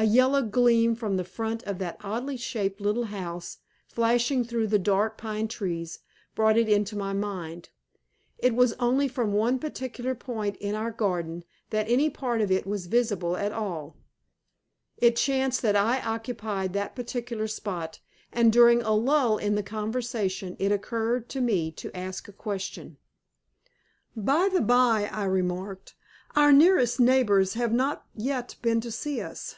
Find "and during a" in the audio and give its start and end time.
18.32-18.94